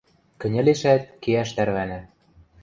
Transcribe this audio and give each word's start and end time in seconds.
Кӹньӹлешӓт, 0.39 1.03
кеӓш 1.23 1.49
тӓрвана. 1.55 1.99